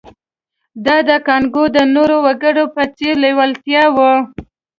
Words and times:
دا 0.85 0.97
د 1.09 1.11
کانګو 1.27 1.63
د 1.75 1.77
نورو 1.95 2.17
وګړو 2.25 2.65
په 2.75 2.83
څېر 2.97 3.15
لېوالتیا 3.23 3.83
وه 3.95 4.13